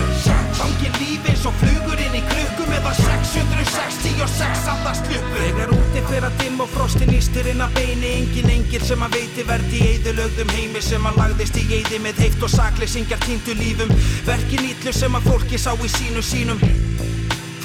[0.57, 6.27] Fangin líf eins og flugur inn í krukku Meðan 666 andast uppu Þegar úti fyrir
[6.29, 8.13] að dimm og frostin ístir inn að beini.
[8.23, 12.25] Engin engil sem að veiti verði í eðulögðum heimi Sem að lagðist í eði með
[12.25, 13.95] heift og sakleysingjar týndu lífum.
[14.27, 16.63] Verkin ítlu sem að fólki sá í sínu sínum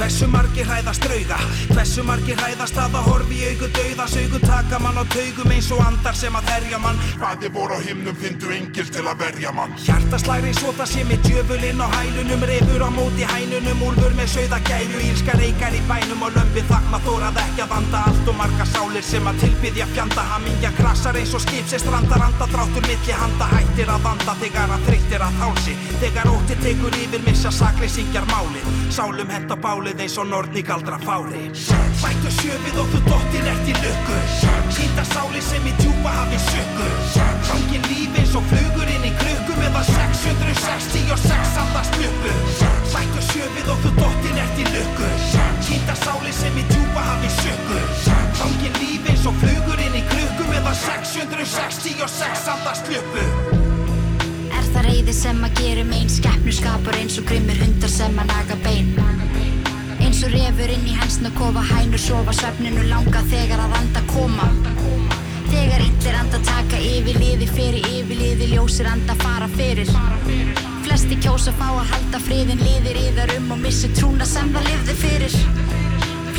[0.02, 1.36] Hversu margir hræðast drauga?
[1.76, 5.68] Hversu margir hræðast að að horfi í augu dauðas Augu taka mann á taugum eins
[5.76, 6.98] og andar sem að herja mann.
[7.22, 9.76] Hvaði voru á himnum fyndu engil til að verja mann.
[9.84, 15.04] Hjartaslæri það sé með djöfulinn á hælunum Refur á móti hænunum, úlfur með sögða gæru
[15.06, 19.06] Ílska reykar í bænum og lömpi þakma þórað ekki að vanda Allt og marga sálir
[19.06, 20.26] sem að tilbyðja fjanda.
[20.34, 24.66] Hamingja krasar eins og skip sem strandar Anda dráttur milli handa hættir að vanda Þegar
[24.80, 25.78] að þreyttir að hálsi.
[26.02, 28.26] Þegar ótti tekur yfir missa sakleysingjar
[29.92, 31.52] bálið eins og nortni galdra fári.
[32.02, 34.18] Bættu sjöfið og þú dottir eftir lukku.
[34.72, 36.88] Sýnda sáli sem í djúpa hafi sökku
[37.44, 42.36] Fangin líf eins og flugur inn í krukku Meðan 666 andast uppu
[42.94, 45.10] Bættu sjöfið og þú dottir eftir lukku.
[45.68, 47.80] Sýnda sáli sem í djúpa hafi sökku
[48.40, 52.88] Fangin líf eins og flugur inn í krukku Meðan 666 andast
[54.52, 58.32] Er það reyði sem að gerum einn skeppnu skapar eins og grimmir hundar sem að
[58.32, 59.21] naga bein
[60.22, 64.46] Eins og refur inn í hensna kofa hænur sofa svefninu langa þegar að anda koma.
[65.48, 69.90] Þegar illir anda taka yfir liði fyrir yfir liði ljósir anda fara fyrir.
[70.86, 75.00] Flesti kjósa fá að halda friðin liðir yðar um og missi trúna sem það lifði
[75.02, 75.91] fyrir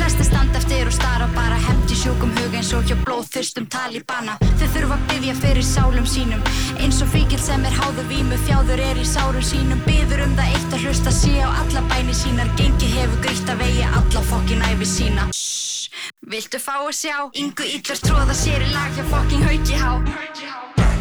[0.03, 1.55] Flesti standa eftir og stara bara.
[1.63, 4.33] Hefnd í sjúkum hug eins og hjá blóðþyrstum talibana.
[4.59, 6.41] Þau þurfa að byggja fyrir sálum sínum.
[6.75, 9.79] Eins og fíkil sem er háðu vímu þjáður er í sárum sínum.
[9.87, 12.51] Byður um það eitt að hlusta sé á alla bæni sínar.
[12.59, 15.29] Gengið hefur grítt að vegi alla fokkin æfi sína.
[15.31, 17.17] Shhh, viltu fá að sjá?
[17.39, 19.93] Ingu illur tróða sér í lag hjá fokkin hauki há.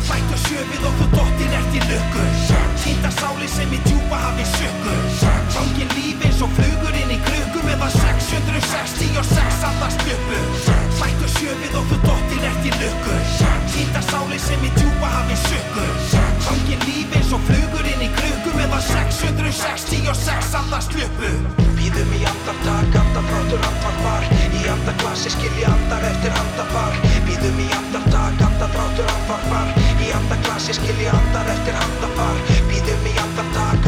[0.06, 2.30] Bættu sjöfið þú dottir eftir lukku.
[2.82, 4.94] Sýnda sáli sem í djúpa hafi sökku
[5.54, 6.81] Fangin líf eins og flugur
[7.72, 10.40] Meðan 666 andast uppu
[10.98, 13.14] Bættu sjöfið og þú dottir eftir lukku.
[13.72, 15.86] Sýnda sáli sem í djúpa hafi sökku
[16.44, 21.30] Fangin líf eins og flugur inn í krukku Meðan 666 andast uppu
[21.78, 29.08] Býðum í andartak, andafrátur andvarpar Í andaklassi skilji andar eftir andafar Býðum í andartak, andafrátur
[29.16, 33.81] andvarpar Í andaklassi skilji andar eftir andafar Býðum í andartak,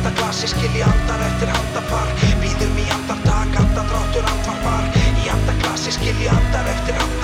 [0.00, 2.08] andaglasi skilji andar eftir andapar
[2.40, 4.88] býðum í andartak, andadráttur andvarpar.
[5.20, 7.19] Í andaglasi skilji andar eftir andapar